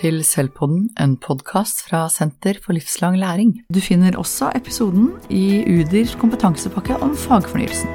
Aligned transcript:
til 0.00 0.22
Selvpodden, 0.24 0.86
en 0.96 1.16
podkast 1.20 1.82
fra 1.84 2.06
Senter 2.08 2.56
for 2.64 2.72
livslang 2.72 3.18
læring. 3.20 3.52
Du 3.68 3.82
finner 3.84 4.16
også 4.16 4.48
episoden 4.56 5.10
i 5.28 5.60
Udirs 5.68 6.14
kompetansepakke 6.16 6.96
om 7.04 7.12
fagfornyelsen. 7.18 7.90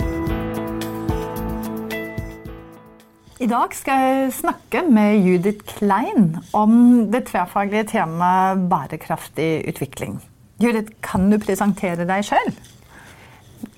I 3.41 3.49
dag 3.49 3.73
skal 3.77 4.05
jeg 4.05 4.35
snakke 4.37 4.83
med 4.85 5.25
Judith 5.25 5.65
Klein 5.73 6.37
om 6.53 6.77
det 7.11 7.25
tverrfaglige 7.31 7.89
temaet 7.95 8.67
bærekraftig 8.69 9.65
utvikling. 9.73 10.19
Judith, 10.61 10.93
kan 11.01 11.25
du 11.33 11.39
presentere 11.41 12.05
deg 12.05 12.25
sjøl? 12.29 12.53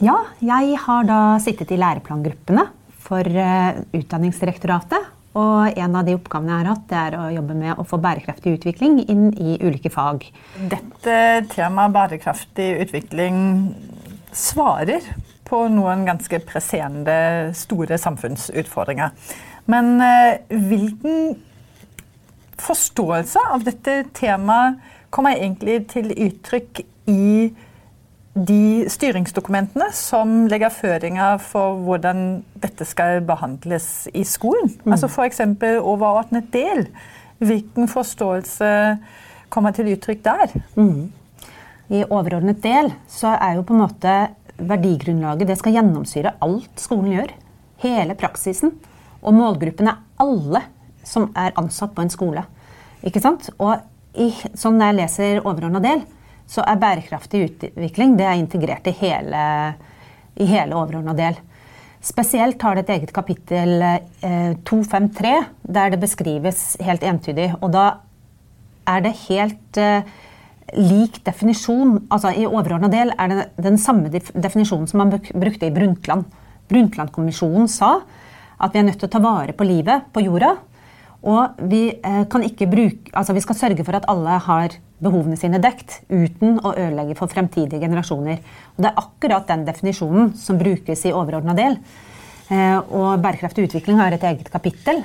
Ja, 0.03 0.19
jeg 0.43 0.75
har 0.83 1.07
da 1.07 1.21
sittet 1.41 1.71
i 1.71 1.79
læreplangruppene 1.79 2.67
for 3.07 3.23
uh, 3.23 3.79
Utdanningsdirektoratet. 3.95 5.13
Og 5.37 5.77
en 5.77 5.97
av 5.99 6.07
de 6.07 6.15
oppgavene 6.17 6.53
jeg 6.53 6.63
har 6.63 6.71
hatt, 6.71 6.85
det 6.89 6.99
er 6.99 7.17
å 7.19 7.27
jobbe 7.35 7.57
med 7.57 7.77
å 7.77 7.85
få 7.85 7.99
bærekraftig 8.01 8.55
utvikling 8.57 8.99
inn 9.05 9.27
i 9.37 9.57
ulike 9.61 9.91
fag. 9.93 10.25
Dette 10.71 11.17
temaet 11.51 11.93
bærekraftig 11.93 12.69
utvikling 12.87 13.37
svarer 14.33 15.05
på 15.47 15.61
noen 15.71 16.07
ganske 16.07 16.39
presserende, 16.47 17.17
store 17.55 17.99
samfunnsutfordringer. 18.01 19.13
Men 19.71 19.93
uh, 20.01 20.33
hvilken 20.49 21.37
forståelse 22.57 23.43
av 23.53 23.63
dette 23.67 24.01
temaet 24.17 24.81
kommer 25.13 25.37
egentlig 25.37 25.83
til 25.93 26.11
uttrykk 26.11 26.81
i 27.11 27.53
de 28.45 28.85
styringsdokumentene 28.91 29.87
som 29.95 30.45
legger 30.51 30.73
føringer 30.73 31.39
for 31.41 31.77
hvordan 31.85 32.41
dette 32.61 32.85
skal 32.87 33.21
behandles 33.25 34.07
i 34.13 34.23
skolen. 34.27 34.71
Mm. 34.83 34.93
Altså 34.93 35.09
F.eks. 35.09 35.41
overordnet 35.81 36.51
del. 36.53 36.87
Hvilken 37.37 37.89
forståelse 37.89 38.69
kommer 39.53 39.73
til 39.73 39.93
uttrykk 39.93 40.23
der? 40.25 40.53
Mm. 40.75 41.07
I 41.93 42.03
overordnet 42.03 42.59
del 42.63 42.91
så 43.09 43.35
er 43.37 43.57
jo 43.57 43.65
på 43.67 43.75
en 43.75 43.83
måte 43.85 44.15
verdigrunnlaget 44.57 45.47
Det 45.47 45.57
skal 45.59 45.75
gjennomsyre 45.77 46.33
alt 46.41 46.81
skolen 46.81 47.13
gjør. 47.13 47.33
Hele 47.83 48.17
praksisen. 48.17 48.73
Og 49.21 49.35
målgruppen 49.37 49.89
er 49.91 50.01
alle 50.21 50.63
som 51.07 51.29
er 51.37 51.55
ansatt 51.59 51.93
på 51.95 52.03
en 52.03 52.11
skole. 52.11 52.43
Ikke 53.05 53.21
sant? 53.23 53.49
Og 53.61 53.77
i, 54.17 54.31
sånn 54.57 54.81
jeg 54.81 54.97
leser 54.97 55.43
overordna 55.45 55.81
del, 55.83 56.01
så 56.47 56.63
er 56.63 56.79
bærekraftig 56.79 57.43
utvikling 57.49 58.15
det 58.17 58.25
er 58.27 58.39
integrert 58.39 58.87
i 58.87 58.95
hele, 59.01 59.43
i 60.39 60.47
hele 60.47 60.77
overordna 60.79 61.15
del. 61.17 61.37
Spesielt 62.03 62.61
har 62.63 62.77
det 62.77 62.85
et 62.85 62.93
eget 62.95 63.11
kapittel 63.13 63.81
eh, 63.83 64.53
253, 64.63 65.33
der 65.67 65.91
det 65.91 65.99
beskrives 65.99 66.61
helt 66.85 67.03
entydig. 67.03 67.49
Og 67.59 67.73
da 67.73 67.87
er 68.87 69.03
det 69.03 69.15
helt 69.25 69.79
eh, 69.81 70.07
lik 70.77 71.19
definisjon. 71.25 71.97
Altså 72.13 72.31
I 72.31 72.47
overordna 72.47 72.89
del 72.91 73.11
er 73.17 73.33
det 73.33 73.47
den 73.65 73.79
samme 73.81 74.11
definisjonen 74.13 74.87
som 74.87 75.03
man 75.03 75.11
brukte 75.17 75.67
i 75.67 75.73
Brundtland. 75.73 76.27
Brundtland-kommisjonen 76.67 77.67
sa 77.71 77.97
at 78.57 78.73
vi 78.73 78.81
er 78.81 78.87
nødt 78.87 78.99
til 79.01 79.09
å 79.09 79.13
ta 79.13 79.21
vare 79.23 79.55
på 79.57 79.67
livet 79.67 80.07
på 80.13 80.23
jorda. 80.25 80.55
Og 81.25 81.57
vi, 81.69 81.89
eh, 81.89 82.23
bruke, 82.69 83.11
altså 83.13 83.33
vi 83.33 83.41
skal 83.41 83.55
sørge 83.55 83.83
for 83.83 83.95
at 83.95 84.05
alle 84.07 84.37
har 84.39 84.69
behovene 85.01 85.37
sine 85.37 85.59
dekt 85.59 86.01
uten 86.09 86.59
å 86.59 86.73
ødelegge 86.75 87.15
for 87.15 87.27
fremtidige 87.27 87.79
generasjoner. 87.79 88.37
Og 88.77 88.83
det 88.83 88.91
er 88.91 89.01
akkurat 89.01 89.47
den 89.47 89.65
definisjonen 89.65 90.35
som 90.35 90.57
brukes 90.57 91.05
i 91.05 91.13
overordna 91.13 91.55
del. 91.55 91.77
Eh, 92.49 92.77
og 92.77 93.19
bærekraftig 93.21 93.67
utvikling 93.67 93.97
har 93.97 94.11
et 94.11 94.23
eget 94.23 94.49
kapittel. 94.49 95.03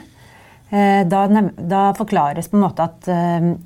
Eh, 0.71 1.05
da, 1.05 1.27
da, 1.57 1.93
forklares 1.93 2.49
på 2.49 2.57
en 2.57 2.65
måte 2.65 2.83
at 2.83 3.09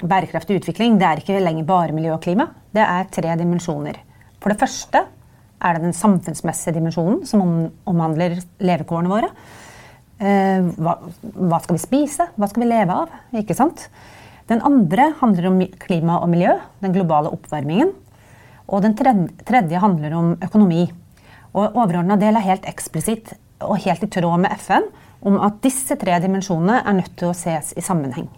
bærekraftig 0.03 0.61
utvikling 0.61 0.99
det 0.99 1.07
er 1.07 1.23
ikke 1.23 1.43
lenger 1.43 1.65
bare 1.65 1.93
miljø 1.93 2.15
og 2.15 2.23
klima. 2.23 2.49
Det 2.73 2.83
er 2.83 3.11
tre 3.11 3.37
dimensjoner. 3.37 4.01
For 4.41 4.51
det 4.51 4.61
første 4.61 5.05
er 5.63 5.75
det 5.75 5.83
den 5.83 5.97
samfunnsmessige 5.97 6.75
dimensjonen, 6.77 7.23
som 7.27 7.71
omhandler 7.89 8.39
levekårene 8.61 9.11
våre. 9.11 9.31
Hva, 10.17 10.93
hva 11.21 11.59
skal 11.61 11.77
vi 11.77 11.83
spise? 11.83 12.29
Hva 12.41 12.49
skal 12.49 12.63
vi 12.65 12.69
leve 12.71 12.95
av? 13.05 13.11
Ikke 13.37 13.57
sant? 13.57 13.89
Den 14.49 14.63
andre 14.65 15.11
handler 15.21 15.49
om 15.51 15.59
klima 15.83 16.21
og 16.23 16.31
miljø, 16.33 16.55
den 16.81 16.95
globale 16.95 17.33
oppvarmingen. 17.35 17.91
Og 18.67 18.83
den 18.83 18.95
tredje 18.97 19.83
handler 19.83 20.15
om 20.17 20.31
økonomi. 20.43 20.87
Og 21.57 21.77
overordna 21.77 22.17
del 22.21 22.39
er 22.39 22.47
helt 22.47 22.67
eksplisitt 22.69 23.35
og 23.65 23.81
helt 23.85 24.05
i 24.05 24.11
tråd 24.13 24.43
med 24.43 24.53
FN 24.61 24.89
om 25.27 25.39
at 25.43 25.63
disse 25.65 25.97
tre 25.99 26.19
dimensjonene 26.23 26.83
er 26.85 26.99
nødt 26.99 27.15
til 27.19 27.31
å 27.31 27.37
ses 27.37 27.73
i 27.77 27.85
sammenheng. 27.85 28.29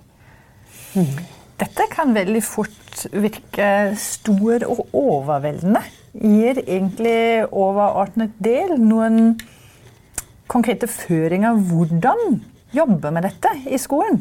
Mm. 0.94 1.18
Dette 1.58 1.88
kan 1.90 2.14
veldig 2.14 2.42
fort 2.46 3.06
virke 3.10 3.68
stor 3.98 4.64
og 4.68 4.84
overveldende. 4.96 5.82
Gir 6.14 6.60
egentlig 6.62 7.48
overordnet 7.50 8.36
del 8.42 8.76
noen 8.78 9.34
konkrete 10.50 10.88
føringer 10.90 11.58
hvordan 11.68 12.40
jobbe 12.74 13.12
med 13.14 13.24
dette 13.28 13.52
i 13.68 13.78
skolen? 13.80 14.20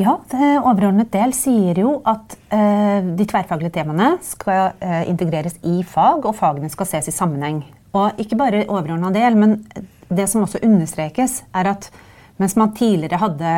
Ja, 0.00 0.14
overordnet 0.62 1.10
del 1.12 1.34
sier 1.36 1.76
jo 1.82 1.98
at 2.08 2.32
eh, 2.54 3.04
de 3.04 3.26
tverrfaglige 3.28 3.74
temaene 3.74 4.14
skal 4.24 4.78
eh, 4.80 5.02
integreres 5.10 5.58
i 5.66 5.82
fag, 5.84 6.24
og 6.24 6.38
fagene 6.38 6.70
skal 6.72 6.88
ses 6.88 7.10
i 7.10 7.14
sammenheng. 7.14 7.60
Og 7.92 8.22
ikke 8.22 8.38
bare 8.40 8.62
overordna 8.68 9.10
del, 9.12 9.36
men 9.36 9.58
det 10.08 10.24
som 10.30 10.46
også 10.46 10.62
understrekes, 10.64 11.42
er 11.52 11.72
at 11.74 11.90
mens 12.40 12.56
man 12.56 12.72
tidligere 12.72 13.20
hadde 13.20 13.54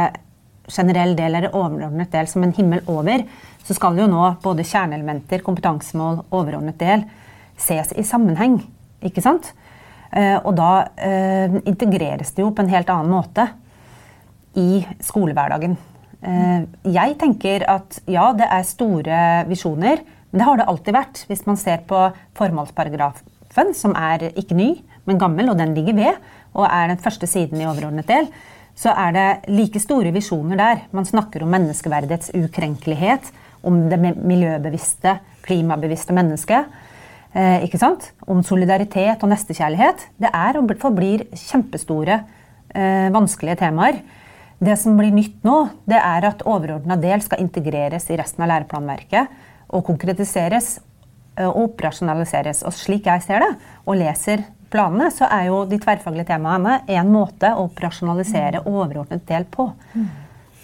generell 0.72 1.14
del 1.18 1.36
eller 1.36 1.54
overordnet 1.54 2.10
del 2.10 2.26
som 2.30 2.42
en 2.42 2.54
himmel 2.56 2.82
over, 2.90 3.22
så 3.62 3.76
skal 3.78 4.00
jo 4.00 4.08
nå 4.10 4.24
både 4.42 4.66
kjerneelementer, 4.66 5.44
kompetansemål, 5.46 6.24
overordnet 6.34 6.80
del 6.80 7.06
ses 7.60 7.94
i 7.94 8.02
sammenheng. 8.06 8.58
Ikke 9.06 9.22
sant? 9.22 9.52
Eh, 10.12 10.36
og 10.44 10.52
da 10.58 10.72
eh, 11.00 11.54
integreres 11.64 12.34
det 12.36 12.44
jo 12.44 12.52
på 12.52 12.64
en 12.64 12.72
helt 12.72 12.90
annen 12.92 13.12
måte 13.12 13.46
i 14.60 14.82
skolehverdagen. 15.00 15.76
Eh, 16.20 16.64
jeg 16.92 17.16
tenker 17.20 17.64
at 17.72 18.02
ja, 18.10 18.28
det 18.36 18.48
er 18.48 18.68
store 18.68 19.20
visjoner, 19.48 20.04
men 20.30 20.40
det 20.40 20.48
har 20.48 20.60
det 20.60 20.68
alltid 20.68 20.96
vært. 20.96 21.24
Hvis 21.30 21.46
man 21.48 21.60
ser 21.60 21.84
på 21.88 22.04
formålsparagrafen, 22.38 23.72
som 23.76 23.96
er 23.96 24.30
ikke 24.36 24.56
ny, 24.58 24.70
men 25.08 25.20
gammel, 25.20 25.50
og 25.50 25.58
den 25.60 25.72
ligger 25.76 25.96
ved, 25.96 26.20
og 26.52 26.68
er 26.68 26.92
den 26.92 27.00
første 27.00 27.26
siden 27.26 27.62
i 27.62 27.68
overordnet 27.68 28.08
del, 28.08 28.28
så 28.78 28.92
er 28.96 29.16
det 29.16 29.28
like 29.52 29.80
store 29.80 30.12
visjoner 30.14 30.60
der. 30.60 30.84
Man 30.96 31.08
snakker 31.08 31.44
om 31.44 31.52
menneskeverdets 31.52 32.32
ukrenkelighet, 32.36 33.32
om 33.62 33.84
det 33.88 33.98
miljøbevisste, 34.00 35.18
klimabevisste 35.44 36.14
mennesket. 36.16 36.68
Eh, 37.32 37.64
ikke 37.64 37.80
sant? 37.80 38.10
Om 38.28 38.42
solidaritet 38.44 39.22
og 39.24 39.30
nestekjærlighet. 39.32 40.08
Det 40.20 40.28
er 40.28 40.58
og 40.60 40.72
forblir 40.80 41.24
kjempestore, 41.32 42.24
eh, 42.74 43.08
vanskelige 43.10 43.56
temaer. 43.64 44.02
Det 44.60 44.78
som 44.78 44.96
blir 44.96 45.10
nytt 45.10 45.42
nå, 45.42 45.70
det 45.88 45.96
er 45.96 46.24
at 46.28 46.44
overordna 46.44 47.00
del 47.00 47.20
skal 47.20 47.40
integreres 47.40 48.10
i 48.10 48.16
resten 48.16 48.44
av 48.44 48.50
læreplanverket 48.50 49.28
og 49.70 49.84
konkretiseres 49.84 50.78
eh, 51.36 51.46
og 51.46 51.72
operasjonaliseres. 51.72 52.62
Og 52.68 52.72
slik 52.72 53.06
jeg 53.06 53.22
ser 53.22 53.40
det, 53.40 53.56
og 53.86 53.96
leser 53.96 54.44
planene, 54.70 55.10
så 55.10 55.24
er 55.24 55.48
jo 55.48 55.64
de 55.64 55.78
tverrfaglige 55.80 56.28
temaene 56.34 56.82
en 56.86 57.08
måte 57.12 57.48
å 57.48 57.64
operasjonalisere 57.64 58.66
overordnet 58.66 59.24
del 59.26 59.44
på. 59.44 59.72
Mm. 59.94 60.08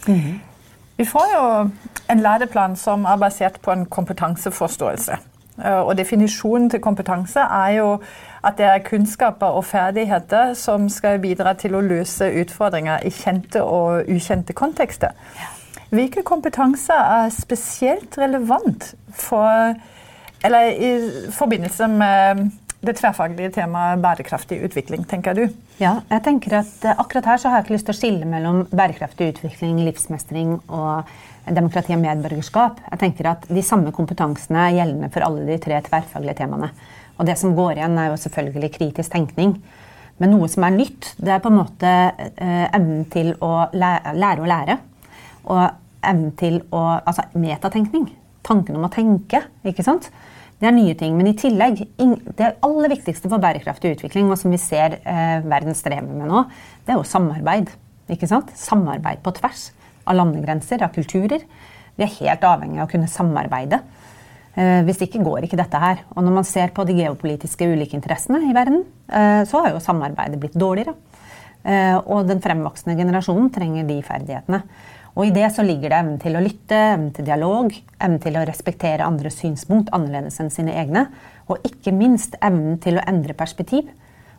Mm. 0.09 0.41
Vi 0.99 1.05
får 1.05 1.33
jo 1.33 1.43
en 2.13 2.23
læreplan 2.23 2.77
som 2.77 3.07
er 3.07 3.17
basert 3.17 3.61
på 3.63 3.73
en 3.73 3.87
kompetanseforståelse. 3.87 5.19
Eh, 5.65 5.81
og 5.81 5.97
definisjonen 5.99 6.71
til 6.71 6.81
kompetanse 6.81 7.41
er 7.41 7.69
jo 7.79 7.91
at 8.45 8.59
det 8.59 8.67
er 8.67 8.85
kunnskaper 8.87 9.47
og 9.47 9.65
ferdigheter 9.65 10.55
som 10.55 10.89
skal 10.89 11.19
bidra 11.19 11.53
til 11.59 11.75
å 11.75 11.83
løse 11.83 12.31
utfordringer 12.41 13.03
i 13.07 13.11
kjente 13.11 13.63
og 13.63 14.09
ukjente 14.09 14.53
kontekster. 14.53 15.17
Hvilke 15.91 16.23
kompetanser 16.23 16.95
er 16.95 17.31
spesielt 17.33 18.19
relevant 18.19 18.95
for, 19.11 19.75
eller 20.45 20.71
i 20.71 20.93
forbindelse 21.33 21.89
med 21.89 22.51
det 22.79 22.95
tverrfaglige 23.01 23.51
temaet 23.57 23.99
bærekraftig 24.03 24.61
utvikling, 24.69 25.03
tenker 25.11 25.35
du? 25.35 25.49
Ja, 25.83 25.97
jeg 26.13 26.23
tenker 26.27 26.61
at 26.61 26.85
eh, 26.87 27.01
akkurat 27.03 27.27
her 27.33 27.41
så 27.43 27.51
har 27.51 27.59
jeg 27.59 27.67
ikke 27.67 27.75
lyst 27.75 27.89
til 27.89 27.97
å 27.97 27.99
skille 27.99 28.29
mellom 28.29 28.61
bærekraftig 28.71 29.33
utvikling, 29.33 29.81
livsmestring 29.89 30.55
og 30.69 31.11
demokrati 31.55 31.97
og 31.97 32.03
medborgerskap. 32.05 32.79
Jeg 32.93 33.03
tenker 33.03 33.33
at 33.33 33.49
De 33.51 33.65
samme 33.67 33.91
kompetansene 33.97 34.69
er 34.69 34.77
gjeldende 34.79 35.11
for 35.15 35.27
alle 35.27 35.47
de 35.49 35.59
tre 35.63 35.81
tverrfaglige 35.89 36.39
temaene. 36.43 36.71
Og 37.19 37.27
Det 37.27 37.35
som 37.41 37.57
går 37.57 37.81
igjen, 37.81 37.99
er 37.99 38.13
jo 38.13 38.23
selvfølgelig 38.23 38.73
kritisk 38.77 39.13
tenkning. 39.13 39.57
Men 40.19 40.35
noe 40.35 40.47
som 40.51 40.67
er 40.67 40.75
nytt, 40.75 41.13
det 41.19 41.35
er 41.35 41.43
på 41.43 41.51
en 41.51 41.59
måte 41.59 41.91
eh, 41.91 42.65
evnen 42.69 43.05
til 43.11 43.35
å 43.43 43.69
lære, 43.75 44.15
lære 44.19 44.45
å 44.45 44.51
lære. 44.55 44.79
Og 45.51 45.63
evnen 46.07 46.33
til 46.39 46.63
å 46.71 46.85
Altså 47.01 47.27
metatenkning. 47.35 48.07
Tanken 48.47 48.79
om 48.79 48.87
å 48.87 48.93
tenke. 48.93 49.43
ikke 49.67 49.87
sant? 49.87 50.13
Det 50.59 50.67
er 50.67 50.75
nye 50.75 50.95
ting. 50.99 51.15
Men 51.19 51.31
i 51.31 51.37
tillegg, 51.39 51.85
det 52.39 52.53
aller 52.67 52.91
viktigste 52.91 53.31
for 53.31 53.43
bærekraftig 53.43 53.95
utvikling, 53.95 54.31
og 54.31 54.41
som 54.41 54.55
vi 54.55 54.59
ser 54.63 54.99
eh, 55.05 55.39
verden 55.47 55.77
strever 55.79 56.09
med 56.09 56.31
nå, 56.31 56.45
det 56.87 56.95
er 56.95 56.99
jo 56.99 57.07
samarbeid. 57.07 57.71
ikke 58.11 58.31
sant? 58.31 58.51
Samarbeid 58.59 59.23
på 59.23 59.35
tvers 59.39 59.69
av 60.09 60.19
landegrenser, 60.19 60.83
av 60.83 60.95
kulturer. 60.97 61.45
Vi 61.99 62.07
er 62.07 62.17
helt 62.21 62.47
avhengig 62.47 62.81
av 62.81 62.89
å 62.89 62.91
kunne 62.91 63.11
samarbeide. 63.11 63.83
Eh, 64.59 64.81
hvis 64.89 65.05
ikke 65.05 65.23
går 65.23 65.47
ikke 65.47 65.61
dette 65.61 65.79
her. 65.79 66.03
Og 66.17 66.25
når 66.27 66.39
man 66.41 66.47
ser 66.47 66.73
på 66.75 66.87
de 66.89 66.97
geopolitiske 66.99 67.69
ulike 67.69 67.95
interessene 67.99 68.43
i 68.49 68.55
verden, 68.57 68.83
eh, 69.07 69.45
så 69.47 69.63
har 69.63 69.75
jo 69.75 69.85
samarbeidet 69.85 70.41
blitt 70.43 70.59
dårligere. 70.59 70.97
Eh, 71.65 71.97
og 71.99 72.27
den 72.27 72.41
fremvoksende 72.43 72.97
generasjonen 72.99 73.51
trenger 73.55 73.87
de 73.87 74.03
ferdighetene. 74.03 74.63
Og 75.19 75.27
i 75.27 75.35
det 75.35 75.49
så 75.51 75.65
ligger 75.67 75.91
det 75.91 75.99
evnen 75.99 76.19
til 76.23 76.39
å 76.39 76.43
lytte, 76.45 76.79
evnen 76.95 77.11
til 77.15 77.27
dialog, 77.27 77.73
evnen 77.99 78.21
til 78.23 78.37
å 78.39 78.45
respektere 78.47 79.07
andres 79.07 79.41
synspunkt 79.41 79.91
annerledes 79.97 80.39
enn 80.39 80.53
sine 80.55 80.77
egne, 80.79 81.09
og 81.51 81.65
ikke 81.67 81.91
minst 81.97 82.37
evnen 82.39 82.79
til 82.83 83.01
å 83.01 83.05
endre 83.11 83.35
perspektiv. 83.35 83.89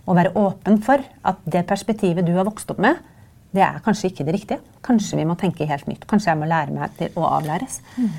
Og 0.07 0.15
være 0.15 0.31
åpen 0.39 0.79
for 0.81 1.03
at 1.03 1.41
det 1.43 1.65
perspektivet 1.67 2.23
du 2.25 2.31
har 2.37 2.47
vokst 2.47 2.71
opp 2.71 2.79
med, 2.81 2.95
det 3.51 3.65
er 3.65 3.83
kanskje 3.83 4.13
ikke 4.13 4.23
det 4.23 4.37
riktige. 4.37 4.63
Kanskje 4.85 5.19
vi 5.19 5.27
må 5.27 5.35
tenke 5.39 5.67
helt 5.67 5.87
nytt. 5.89 6.07
Kanskje 6.07 6.31
jeg 6.31 6.39
må 6.39 6.47
lære 6.47 6.73
meg 6.73 6.95
til 6.97 7.19
å 7.19 7.27
avlæres. 7.27 7.81
Mm. 7.97 8.09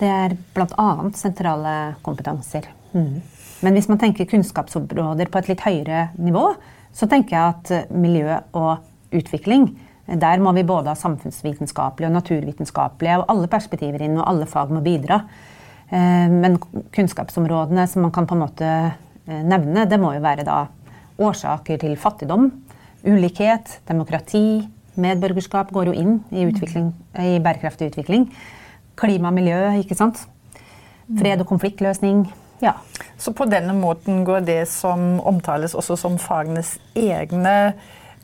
Det 0.00 0.10
er 0.12 0.36
bl.a. 0.56 0.90
sentrale 1.18 1.74
kompetanser. 2.06 2.70
Mm. 2.94 3.18
Men 3.66 3.76
hvis 3.76 3.90
man 3.90 4.00
tenker 4.00 4.28
kunnskapsområder 4.30 5.28
på 5.28 5.42
et 5.42 5.50
litt 5.52 5.64
høyere 5.66 6.06
nivå, 6.16 6.46
så 6.96 7.08
tenker 7.10 7.36
jeg 7.36 7.56
at 7.56 7.92
miljø 7.92 8.38
og 8.56 9.16
utvikling 9.16 9.68
der 10.06 10.42
må 10.42 10.52
vi 10.54 10.62
både 10.66 10.92
ha 10.92 10.98
samfunnsvitenskapelige 10.98 12.10
og 12.10 12.14
naturvitenskapelige 12.14 13.18
og 13.20 13.30
alle 13.32 13.50
perspektiver 13.50 14.04
inn, 14.06 14.18
og 14.20 14.28
alle 14.30 14.46
fag 14.50 14.70
må 14.74 14.82
bidra. 14.84 15.22
Eh, 15.90 16.28
men 16.30 16.58
kunnskapsområdene 16.94 17.86
som 17.90 18.06
man 18.06 18.14
kan 18.14 18.28
på 18.28 18.36
en 18.36 18.44
måte 18.44 18.70
eh, 18.70 19.42
nevne, 19.42 19.86
det 19.90 19.98
må 20.02 20.14
jo 20.14 20.22
være 20.22 20.46
da 20.46 20.64
årsaker 21.22 21.80
til 21.82 21.96
fattigdom, 21.98 22.50
ulikhet, 23.06 23.80
demokrati, 23.88 24.66
medborgerskap 25.00 25.70
går 25.74 25.90
jo 25.90 25.96
inn 25.96 26.16
i, 26.30 26.46
i 26.46 27.36
bærekraftig 27.42 27.90
utvikling. 27.92 28.28
Klima 28.96 29.30
og 29.30 29.36
miljø, 29.36 29.60
ikke 29.82 29.96
sant. 29.98 30.22
Fred 31.18 31.42
og 31.42 31.48
konfliktløsning. 31.50 32.24
Ja. 32.62 32.72
Så 33.20 33.32
på 33.36 33.46
denne 33.48 33.74
måten 33.76 34.24
går 34.26 34.46
det 34.46 34.62
som 34.72 35.20
omtales 35.26 35.76
også 35.76 35.96
som 36.00 36.16
fagenes 36.20 36.76
egne 36.96 37.74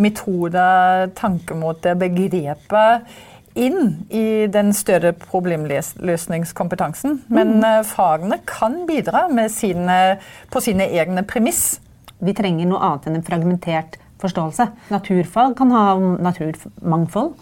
metoder, 0.00 1.10
tankemåter, 1.18 1.98
begrepet 2.00 3.12
inn 3.54 4.06
i 4.08 4.46
den 4.48 4.72
større 4.72 5.12
problemløsningskompetansen. 5.12 7.20
Men 7.28 7.58
mm. 7.58 7.64
Eh, 7.68 7.80
fagene 7.84 8.40
kan 8.48 8.86
bidra 8.88 9.26
sine, 9.52 10.18
på 10.50 10.62
sine 10.64 10.88
egne 10.88 11.24
premiss. 11.28 11.80
Vi 12.22 12.32
trenger 12.36 12.70
noe 12.70 12.80
annet 12.80 13.08
enn 13.08 13.20
en 13.20 13.26
fragmentert 13.26 13.98
forståelse. 14.22 14.68
Naturfag 14.92 15.56
kan 15.58 15.74
ha 15.74 15.96
naturmangfold. 15.98 17.34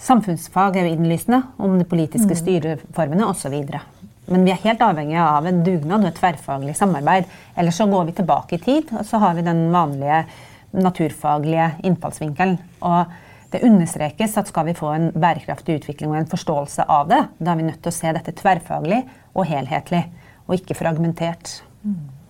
Samfunnsfag 0.00 0.76
er 0.76 0.86
jo 0.86 0.94
innlysende 0.94 1.42
om 1.60 1.78
de 1.78 1.86
politiske 1.88 2.32
mm. 2.32 2.40
styreformene 2.40 3.26
osv. 3.28 3.56
Men 4.30 4.46
vi 4.46 4.52
er 4.52 4.62
helt 4.62 4.84
avhengige 4.84 5.24
av 5.24 5.48
en 5.48 5.64
dugnad 5.66 6.04
og 6.04 6.12
et 6.12 6.20
tverrfaglig 6.20 6.76
samarbeid. 6.78 7.28
Ellers 7.58 7.80
så 7.80 7.88
går 7.90 8.08
vi 8.08 8.16
tilbake 8.20 8.56
i 8.56 8.62
tid, 8.62 8.92
og 8.94 9.04
så 9.08 9.20
har 9.20 9.36
vi 9.36 9.44
den 9.44 9.66
vanlige 9.74 10.22
naturfaglige 10.72 11.72
innfallsvinkelen. 11.86 12.58
Og 12.86 13.10
det 13.50 13.64
understrekes 13.66 14.36
at 14.38 14.50
skal 14.50 14.68
vi 14.68 14.76
få 14.78 14.92
en 14.94 15.10
bærekraftig 15.10 15.80
utvikling 15.80 16.12
og 16.12 16.20
en 16.20 16.30
forståelse 16.30 16.86
av 16.86 17.10
det, 17.10 17.24
da 17.40 17.52
er 17.52 17.58
vi 17.58 17.66
nødt 17.66 17.82
til 17.82 17.90
å 17.90 17.98
se 17.98 18.14
dette 18.14 18.36
tverrfaglig 18.38 19.02
og 19.34 19.46
helhetlig, 19.50 20.04
og 20.46 20.58
ikke 20.60 20.78
fragmentert. 20.78 21.60
Mm. 21.82 22.20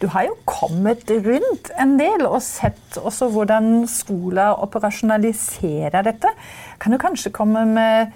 Du 0.00 0.06
har 0.14 0.24
jo 0.24 0.36
kommet 0.48 1.10
rundt 1.10 1.70
en 1.78 1.96
del 2.00 2.24
og 2.26 2.40
sett 2.44 2.96
også 2.98 3.28
hvordan 3.34 3.84
skoler 3.90 4.56
operasjonaliserer 4.64 6.06
dette. 6.06 6.32
Kan 6.80 6.94
du 6.94 7.00
kanskje 7.02 7.32
komme 7.34 7.66
med 7.68 8.14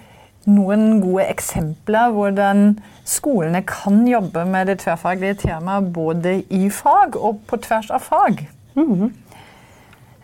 noen 0.48 1.00
gode 1.02 1.26
eksempler 1.32 2.12
hvordan 2.12 2.78
skolene 3.08 3.62
kan 3.68 4.02
jobbe 4.08 4.44
med 4.48 4.68
det 4.70 4.80
tverrfaglige 4.84 5.40
temaet 5.46 5.92
både 5.94 6.38
i 6.52 6.68
fag 6.72 7.16
og 7.20 7.42
på 7.48 7.60
tvers 7.64 7.90
av 7.90 8.04
fag? 8.04 8.46
Mm 8.74 8.92
-hmm. 8.92 9.12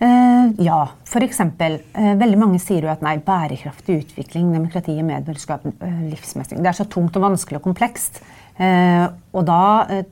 Uh, 0.03 0.51
ja, 0.61 0.79
f.eks. 1.07 1.41
Eh, 1.41 2.11
veldig 2.21 2.41
mange 2.41 2.61
sier 2.63 2.87
jo 2.87 2.93
at 2.93 3.05
nei, 3.05 3.17
bærekraftig 3.25 4.01
utvikling, 4.05 4.51
demokrati, 4.55 4.97
medborgerskap, 5.07 5.67
uh, 5.69 6.01
livsmestring 6.09 6.65
Det 6.65 6.73
er 6.73 6.79
så 6.81 6.89
tungt 6.91 7.17
og 7.21 7.27
vanskelig 7.29 7.61
og 7.61 7.69
komplekst. 7.69 8.23
Uh, 8.61 9.07
og 9.33 9.47
da 9.49 9.63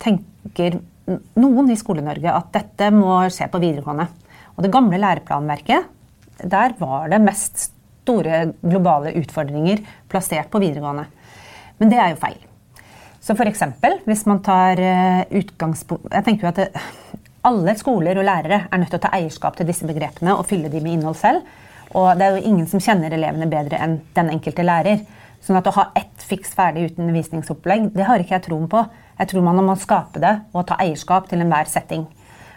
tenker 0.00 0.78
noen 1.40 1.72
i 1.72 1.76
Skole-Norge 1.78 2.32
at 2.32 2.52
dette 2.54 2.90
må 2.94 3.20
skje 3.32 3.48
på 3.52 3.60
videregående. 3.62 4.08
Og 4.56 4.64
det 4.64 4.72
gamle 4.74 5.00
læreplanverket, 5.00 5.88
der 6.48 6.74
var 6.80 7.08
det 7.12 7.22
mest 7.24 7.70
store 8.08 8.48
globale 8.62 9.14
utfordringer 9.20 9.82
plassert 10.10 10.50
på 10.52 10.60
videregående. 10.62 11.06
Men 11.78 11.92
det 11.92 12.00
er 12.00 12.12
jo 12.12 12.20
feil. 12.22 12.38
Så 13.22 13.34
f.eks. 13.34 13.64
hvis 14.06 14.24
man 14.30 14.38
tar 14.46 14.78
eh, 14.80 15.24
utgangspunkt 15.40 16.06
Jeg 16.14 16.24
tenker 16.24 16.46
jo 16.46 16.50
at 16.52 16.60
det, 16.60 16.68
alle 17.46 17.74
skoler 17.78 18.18
og 18.18 18.26
lærere 18.26 18.64
er 18.66 18.80
nødt 18.80 18.90
til 18.92 18.98
å 18.98 19.04
ta 19.04 19.12
eierskap 19.14 19.56
til 19.58 19.68
disse 19.68 19.86
begrepene 19.86 20.34
og 20.34 20.46
fylle 20.48 20.70
dem 20.72 20.82
med 20.84 20.96
innhold 20.98 21.18
selv. 21.20 21.46
Og 21.96 22.10
det 22.18 22.26
er 22.26 22.36
jo 22.36 22.48
ingen 22.50 22.66
som 22.68 22.82
kjenner 22.82 23.14
elevene 23.14 23.48
bedre 23.48 23.78
enn 23.80 24.00
den 24.16 24.32
enkelte 24.34 24.66
lærer. 24.66 25.04
Sånn 25.44 25.56
at 25.60 25.68
å 25.70 25.74
ha 25.76 25.84
ett 25.96 26.24
fiks 26.28 26.50
ferdig 26.58 26.88
uten 26.88 27.06
undervisningsopplegg, 27.06 27.92
det 27.94 28.08
har 28.08 28.20
ikke 28.20 28.34
jeg 28.34 28.46
troen 28.48 28.66
på. 28.70 28.82
Jeg 29.20 29.30
tror 29.30 29.46
man 29.46 29.62
må 29.64 29.76
skape 29.78 30.20
det 30.22 30.34
og 30.52 30.66
ta 30.68 30.76
eierskap 30.82 31.28
til 31.30 31.44
enhver 31.44 31.70
setting. 31.70 32.04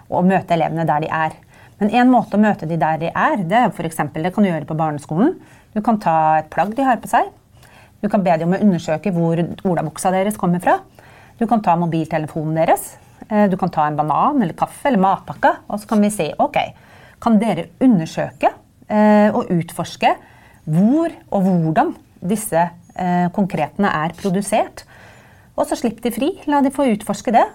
Og 0.09 0.25
møte 0.27 0.57
elevene 0.57 0.87
der 0.89 1.05
de 1.05 1.11
er. 1.13 1.37
Men 1.79 1.93
en 2.01 2.11
måte 2.11 2.37
å 2.37 2.41
møte 2.41 2.67
de 2.69 2.77
der 2.81 2.97
de 3.01 3.11
er, 3.13 3.37
det 3.47 3.57
er 3.57 3.71
for 3.73 3.87
eksempel, 3.87 4.25
det 4.25 4.33
kan 4.33 4.45
du 4.45 4.49
gjøre 4.49 4.67
på 4.69 4.77
barneskolen. 4.77 5.37
Du 5.73 5.79
kan 5.85 6.01
ta 6.01 6.15
et 6.41 6.49
plagg 6.51 6.73
de 6.75 6.85
har 6.85 6.99
på 7.01 7.09
seg. 7.09 7.29
Du 8.01 8.09
kan 8.09 8.25
be 8.25 8.33
dem 8.37 8.49
om 8.49 8.57
å 8.57 8.65
undersøke 8.65 9.13
hvor 9.13 9.39
olabuksa 9.69 10.11
deres 10.13 10.37
kommer 10.41 10.61
fra. 10.61 10.79
Du 11.37 11.47
kan 11.49 11.61
ta 11.63 11.77
mobiltelefonen 11.79 12.57
deres. 12.57 12.91
Eh, 13.31 13.47
du 13.49 13.57
kan 13.57 13.71
ta 13.71 13.87
en 13.87 13.95
banan 13.95 14.41
eller 14.41 14.57
kaffe 14.57 14.89
eller 14.89 15.01
matpakke. 15.01 15.53
Og 15.71 15.79
så 15.79 15.89
kan 15.89 16.03
vi 16.03 16.11
si 16.13 16.27
ok, 16.39 16.59
kan 17.23 17.39
dere 17.41 17.69
undersøke 17.83 18.51
eh, 18.91 19.29
og 19.31 19.51
utforske 19.53 20.15
hvor 20.71 21.13
og 21.31 21.47
hvordan 21.47 21.95
disse 22.21 22.59
eh, 22.59 23.27
konkretene 23.33 23.89
er 24.03 24.15
produsert? 24.19 24.83
Og 25.55 25.65
så 25.67 25.77
slipp 25.79 26.03
de 26.03 26.11
fri. 26.13 26.33
La 26.51 26.61
de 26.63 26.73
få 26.73 26.89
utforske 26.91 27.33
det. 27.33 27.47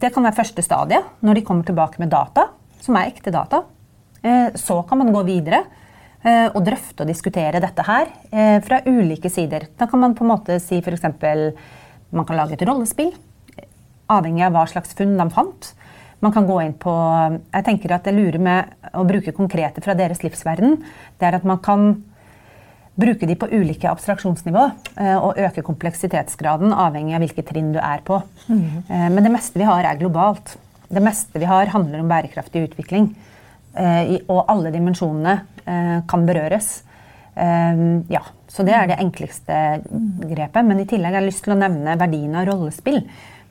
Det 0.00 0.10
kan 0.12 0.24
være 0.24 0.38
første 0.40 0.64
stadiet, 0.64 1.06
når 1.24 1.38
de 1.38 1.46
kommer 1.46 1.66
tilbake 1.66 2.00
med 2.02 2.12
data, 2.12 2.48
som 2.82 2.96
er 2.98 3.12
ekte 3.12 3.32
data. 3.32 3.62
Så 4.58 4.76
kan 4.88 4.98
man 5.00 5.12
gå 5.12 5.20
videre 5.26 5.60
og 6.52 6.58
drøfte 6.66 7.04
og 7.04 7.08
diskutere 7.08 7.60
dette 7.62 7.84
her 7.86 8.10
fra 8.64 8.80
ulike 8.88 9.30
sider. 9.32 9.66
Da 9.78 9.86
kan 9.88 10.02
man 10.02 10.16
på 10.16 10.24
en 10.24 10.32
måte 10.32 10.58
si 10.62 10.80
f.eks. 10.80 11.06
man 12.10 12.28
kan 12.28 12.38
lage 12.40 12.56
et 12.58 12.66
rollespill, 12.66 13.12
avhengig 14.12 14.44
av 14.46 14.54
hva 14.56 14.66
slags 14.70 14.94
funn 14.98 15.16
de 15.18 15.28
fant. 15.32 15.72
Man 16.24 16.32
kan 16.32 16.46
gå 16.48 16.56
inn 16.62 16.74
på 16.80 16.92
Jeg 17.52 17.66
tenker 17.66 17.92
at 17.92 18.06
det 18.06 18.16
lurer 18.16 18.40
med 18.40 18.90
å 18.96 19.04
bruke 19.06 19.34
konkrete 19.36 19.82
fra 19.84 19.96
deres 19.98 20.22
livsverden, 20.24 20.78
det 21.20 21.28
er 21.28 21.38
at 21.38 21.46
man 21.48 21.60
kan 21.64 21.94
bruke 22.94 23.26
de 23.26 23.34
på 23.34 23.48
ulike 23.50 23.90
abstraksjonsnivå 23.90 24.64
eh, 25.02 25.16
og 25.18 25.40
øke 25.42 25.64
kompleksitetsgraden 25.66 26.70
avhengig 26.70 27.16
av 27.16 27.24
hvilke 27.24 27.42
trinn 27.46 27.72
du 27.74 27.80
er 27.82 28.04
på. 28.06 28.20
Mm. 28.46 28.84
Men 28.86 29.26
det 29.26 29.32
meste 29.34 29.58
vi 29.58 29.66
har, 29.66 29.82
er 29.82 29.98
globalt. 29.98 30.54
Det 30.86 31.02
meste 31.02 31.42
vi 31.42 31.48
har, 31.50 31.72
handler 31.72 32.04
om 32.04 32.12
bærekraftig 32.12 32.68
utvikling. 32.68 33.10
Eh, 33.74 34.14
og 34.28 34.44
alle 34.46 34.70
dimensjonene 34.74 35.40
kan 36.06 36.26
berøres. 36.28 36.82
Ja, 37.34 38.20
Så 38.52 38.62
det 38.68 38.74
er 38.76 38.90
det 38.90 38.98
enkleste 39.00 39.54
grepet. 40.28 40.60
Men 40.68 40.82
i 40.82 40.84
tillegg 40.84 41.16
har 41.16 41.24
jeg 41.24 41.30
lyst 41.30 41.46
til 41.46 41.54
å 41.54 41.56
nevne 41.56 41.94
verdien 41.96 42.36
av 42.36 42.44
rollespill. 42.50 43.00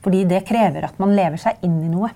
Fordi 0.04 0.24
det 0.28 0.46
krever 0.48 0.86
at 0.88 1.00
man 1.00 1.16
lever 1.16 1.40
seg 1.40 1.64
inn 1.64 1.80
i 1.86 1.92
noe. 1.92 2.12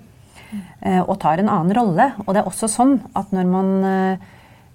Og 1.04 1.14
tar 1.20 1.40
en 1.40 1.48
annen 1.52 1.74
rolle. 1.76 2.04
Og 2.24 2.32
det 2.32 2.40
er 2.40 2.46
også 2.48 2.68
sånn 2.72 2.94
at 3.16 3.32
når 3.36 3.48
man 3.48 3.70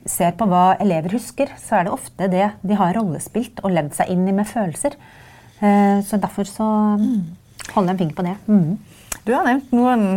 ser 0.10 0.36
på 0.38 0.48
hva 0.50 0.76
elever 0.84 1.16
husker, 1.16 1.52
så 1.60 1.80
er 1.80 1.88
det 1.88 1.94
ofte 1.96 2.30
det 2.32 2.50
de 2.66 2.78
har 2.78 2.96
rollespilt 2.98 3.62
og 3.64 3.74
levd 3.74 3.96
seg 3.98 4.12
inn 4.14 4.26
i 4.28 4.36
med 4.36 4.50
følelser. 4.50 4.98
Eh, 5.64 6.00
så 6.04 6.20
derfor 6.20 6.48
så 6.50 6.68
holder 7.74 7.94
jeg 7.94 7.94
en 7.94 8.02
finger 8.02 8.18
på 8.18 8.26
det. 8.28 8.36
Mm. 8.48 9.14
Du 9.24 9.32
har 9.36 9.46
nevnt 9.48 9.76
noen 9.76 10.08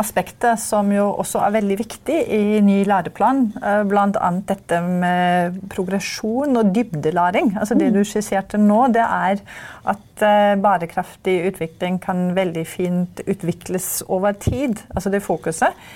aspekter 0.00 0.56
som 0.60 0.90
jo 0.92 1.06
også 1.16 1.40
er 1.46 1.54
veldig 1.56 1.78
viktig 1.80 2.18
i 2.36 2.60
ny 2.64 2.78
læreplan. 2.88 3.42
Eh, 3.60 3.82
Bl.a. 3.88 4.30
dette 4.48 4.80
med 4.84 5.58
progresjon 5.72 6.60
og 6.60 6.72
dybdelæring. 6.76 7.54
Altså 7.60 7.78
det 7.78 7.92
du 7.94 8.02
skisserte 8.06 8.60
nå, 8.60 8.86
det 8.94 9.04
er 9.04 9.42
at 9.88 10.24
eh, 10.26 10.54
bærekraftig 10.62 11.38
utvikling 11.50 12.00
kan 12.02 12.30
veldig 12.36 12.66
fint 12.68 13.24
utvikles 13.26 14.02
over 14.08 14.36
tid. 14.38 14.82
Altså 14.94 15.12
det 15.12 15.24
fokuset. 15.24 15.86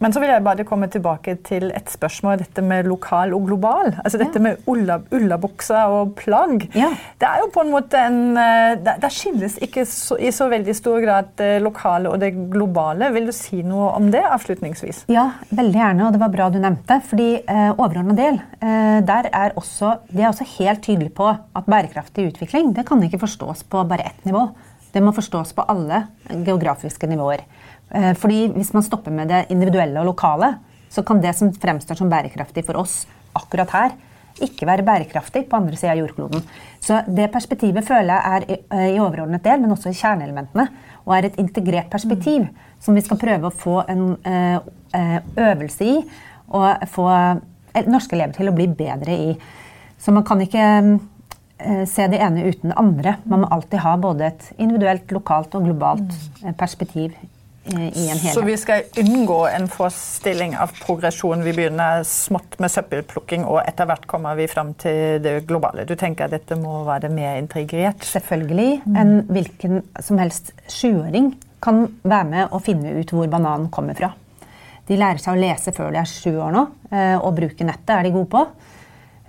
Men 0.00 0.14
så 0.14 0.20
vil 0.22 0.30
jeg 0.32 0.44
bare 0.44 0.64
komme 0.64 0.88
tilbake 0.88 1.34
til 1.44 1.68
et 1.76 1.90
spørsmål, 1.92 2.38
dette 2.40 2.62
med 2.64 2.88
lokal 2.88 3.34
og 3.36 3.44
global. 3.50 3.90
Altså 4.00 4.20
dette 4.20 4.40
med 4.40 4.62
ullabukser 4.70 5.92
og 5.92 6.14
plagg. 6.16 6.64
Ja. 6.72 6.88
Det 7.20 7.28
er 7.28 7.42
jo 7.42 7.50
på 7.52 7.64
en 7.66 7.72
måte 7.74 8.00
en 8.00 8.38
eh, 8.40 8.78
Det 8.80 9.10
skilles 9.12 9.58
ikke 9.60 9.84
så, 9.88 10.16
i 10.16 10.32
så 10.32 10.48
veldig 10.48 10.74
stor 10.76 11.04
grad 11.04 11.34
det 11.40 11.50
lokale 11.60 12.08
og 12.08 12.22
det 12.22 12.32
globale. 12.52 13.10
Vil 13.12 13.28
du 13.28 13.34
si 13.36 13.60
noe 13.66 13.90
om 13.98 14.08
det 14.12 14.24
avslutningsvis? 14.24 15.04
Ja, 15.12 15.26
veldig 15.52 15.82
gjerne, 15.82 16.08
og 16.08 16.16
det 16.16 16.22
var 16.24 16.32
bra 16.32 16.48
du 16.48 16.58
nevnte. 16.62 17.00
fordi 17.10 17.30
eh, 17.44 17.68
overordna 17.74 18.16
del, 18.16 18.40
eh, 18.64 18.98
der 19.04 19.28
er 19.36 19.56
også, 19.60 19.98
de 20.08 20.24
er 20.24 20.30
også 20.32 20.48
helt 20.56 20.82
tydelige 20.86 21.12
på 21.20 21.28
at 21.28 21.68
bærekraftig 21.68 22.30
utvikling 22.30 22.72
det 22.76 22.86
kan 22.88 23.02
ikke 23.04 23.20
forstås 23.20 23.64
på 23.68 23.84
bare 23.84 24.08
ett 24.08 24.24
nivå. 24.24 24.48
Det 24.92 25.02
må 25.04 25.12
forstås 25.14 25.52
på 25.54 25.64
alle 25.70 26.06
geografiske 26.46 27.06
nivåer. 27.06 27.44
Eh, 27.90 28.12
fordi 28.14 28.48
Hvis 28.54 28.72
man 28.74 28.82
stopper 28.82 29.10
med 29.10 29.28
det 29.28 29.46
individuelle 29.50 30.00
og 30.00 30.06
lokale, 30.12 30.54
så 30.90 31.02
kan 31.02 31.20
det 31.20 31.34
som 31.36 31.52
fremstår 31.52 31.98
som 31.98 32.10
bærekraftig 32.10 32.64
for 32.66 32.78
oss 32.78 33.06
akkurat 33.34 33.70
her, 33.70 33.90
ikke 34.40 34.66
være 34.66 34.82
bærekraftig 34.86 35.44
på 35.48 35.56
andre 35.56 35.76
sida 35.76 35.92
av 35.92 35.98
jordkloden. 35.98 36.42
Så 36.80 37.02
det 37.06 37.30
perspektivet 37.32 37.86
føler 37.86 38.14
jeg 38.14 38.34
er 38.34 38.46
i, 38.50 38.58
eh, 38.70 39.02
overordnet 39.02 39.42
del, 39.42 39.60
men 39.60 39.70
også 39.70 39.90
i 39.90 39.98
kjerneelementene. 39.98 40.68
Og 41.06 41.16
er 41.16 41.26
et 41.26 41.38
integrert 41.38 41.90
perspektiv 41.90 42.48
som 42.80 42.94
vi 42.94 43.00
skal 43.00 43.18
prøve 43.18 43.46
å 43.46 43.54
få 43.54 43.84
en 43.88 44.16
uh, 44.24 44.60
øvelse 45.36 45.84
i. 45.84 46.04
Og 46.48 46.88
få 46.88 47.06
norske 47.86 48.14
elever 48.16 48.32
til 48.32 48.48
å 48.48 48.54
bli 48.54 48.66
bedre 48.66 49.12
i. 49.12 49.38
Så 49.98 50.12
man 50.12 50.24
kan 50.24 50.40
ikke 50.40 51.00
se 51.86 52.06
det 52.08 52.20
ene 52.20 52.46
uten 52.48 52.70
det 52.70 52.78
andre. 52.78 53.16
Man 53.24 53.40
må 53.40 53.48
alltid 53.50 53.80
ha 53.80 53.96
både 53.96 54.26
et 54.26 54.52
individuelt, 54.58 55.10
lokalt 55.12 55.54
og 55.54 55.64
globalt 55.64 56.16
perspektiv 56.56 57.12
Eh, 57.14 57.39
Så 58.32 58.42
vi 58.46 58.56
skal 58.60 58.88
unngå 58.98 59.38
en 59.48 59.68
forestilling 59.70 60.56
av 60.58 60.72
progresjon. 60.80 61.44
Vi 61.46 61.54
begynner 61.56 62.02
smått 62.08 62.58
med 62.62 62.72
søppelplukking, 62.72 63.44
og 63.46 63.60
etter 63.62 63.88
hvert 63.90 64.06
kommer 64.10 64.38
vi 64.38 64.48
fram 64.50 64.72
til 64.80 65.20
det 65.22 65.36
globale. 65.48 65.86
Du 65.88 65.94
tenker 65.98 66.26
at 66.26 66.34
dette 66.34 66.58
må 66.58 66.82
være 66.88 67.12
mer 67.12 67.38
integrert? 67.40 68.02
Selvfølgelig. 68.06 68.82
En 68.98 69.14
hvilken 69.30 69.84
som 70.02 70.20
helst 70.22 70.52
sjuåring 70.70 71.32
kan 71.62 71.86
være 72.02 72.28
med 72.30 72.56
og 72.56 72.64
finne 72.64 72.96
ut 72.98 73.14
hvor 73.14 73.30
bananen 73.30 73.68
kommer 73.72 73.98
fra. 73.98 74.12
De 74.88 74.98
lærer 74.98 75.22
seg 75.22 75.36
å 75.36 75.40
lese 75.40 75.74
før 75.76 75.92
de 75.94 76.00
er 76.00 76.08
sju 76.08 76.32
år 76.40 76.54
nå, 76.54 76.66
eh, 76.90 77.16
og 77.20 77.36
bruke 77.36 77.66
nettet 77.66 77.94
er 77.94 78.08
de 78.08 78.14
gode 78.14 78.30
på. 78.32 78.42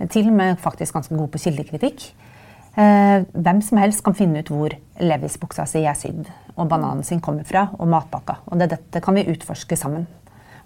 Til 0.10 0.31
og 0.31 0.38
med 0.39 0.62
faktisk 0.62 0.95
ganske 0.98 1.13
gode 1.13 1.29
på 1.36 1.43
kildekritikk. 1.43 2.07
Eh, 2.80 3.24
hvem 3.36 3.60
som 3.62 3.82
helst 3.82 4.04
kan 4.06 4.16
finne 4.16 4.40
ut 4.40 4.51
hvor 4.51 4.75
Levis-buksa 5.01 5.66
si 5.68 5.84
er 5.84 5.98
sydd, 5.98 6.30
og 6.56 6.70
bananen 6.72 7.04
sin 7.04 7.20
kommer 7.24 7.44
fra, 7.48 7.68
og 7.78 7.90
matpakka. 7.92 8.38
Og 8.48 8.60
det, 8.62 8.72
dette 8.75 9.01
kan 9.04 9.18
vi 9.18 9.28
utforske 9.34 9.75
sammen. 9.80 10.08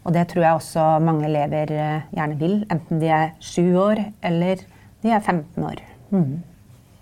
Og 0.06 0.14
det 0.14 0.28
tror 0.30 0.44
jeg 0.44 0.60
også 0.60 0.84
mange 1.02 1.26
elever 1.26 1.72
eh, 1.74 2.04
gjerne 2.14 2.38
vil, 2.42 2.60
enten 2.70 3.02
de 3.02 3.10
er 3.10 3.32
sju 3.42 3.74
år 3.82 4.04
eller 4.22 4.62
de 5.02 5.10
er 5.10 5.20
15 5.20 5.66
år. 5.66 5.82
Mm. 6.12 6.44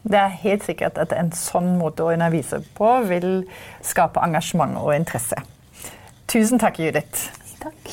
Det 0.03 0.19
er 0.19 0.39
helt 0.43 0.63
sikkert 0.63 0.97
at 0.99 1.13
en 1.15 1.31
sånn 1.35 1.75
måte 1.79 2.03
å 2.03 2.11
undervise 2.15 2.61
på 2.77 2.89
vil 3.07 3.43
skape 3.83 4.23
engasjement 4.23 4.75
og 4.79 4.95
interesse. 4.95 5.35
Tusen 6.31 6.59
takk, 6.59 6.79
Judith. 6.79 7.27
Takk. 7.63 7.91